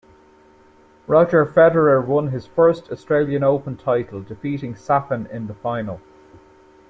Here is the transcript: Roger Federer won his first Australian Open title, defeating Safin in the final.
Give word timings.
Roger 1.05 1.45
Federer 1.45 2.03
won 2.03 2.29
his 2.29 2.47
first 2.47 2.91
Australian 2.91 3.43
Open 3.43 3.77
title, 3.77 4.23
defeating 4.23 4.73
Safin 4.73 5.29
in 5.29 5.45
the 5.45 5.53
final. 5.53 6.01